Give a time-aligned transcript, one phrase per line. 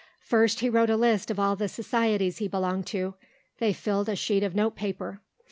[0.23, 3.13] First he wrote a list of all the societies he belonged to;
[3.59, 5.21] they filled a sheet of note paper.